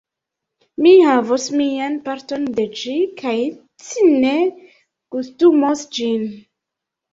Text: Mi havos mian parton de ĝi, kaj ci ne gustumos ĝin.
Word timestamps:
Mi 0.85 0.93
havos 1.07 1.45
mian 1.61 1.97
parton 2.07 2.47
de 2.61 2.65
ĝi, 2.81 2.95
kaj 3.21 3.35
ci 3.91 4.07
ne 4.25 4.33
gustumos 5.19 5.87
ĝin. 6.01 6.29